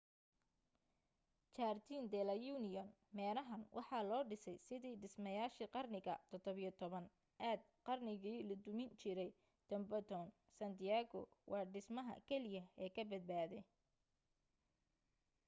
jardin 1.57 2.03
de 2.13 2.21
la 2.29 2.35
union.meerahan 2.57 3.61
waxaa 3.77 4.07
loo 4.11 4.23
dhisay 4.29 4.57
sidii 4.67 4.99
dhismayaashii 5.01 5.73
qarnigii 5.75 6.17
17 6.31 7.01
aad 7.49 7.61
qarnigii 7.87 8.39
la 8.47 8.55
dumin 8.65 8.89
jiray 9.01 9.31
tempedon 9.69 10.27
san 10.57 10.71
diego 10.81 11.21
waa 11.51 11.65
dhismaha 11.73 12.13
keliya 12.27 12.63
ee 12.83 12.89
kabadbaaday 12.95 13.61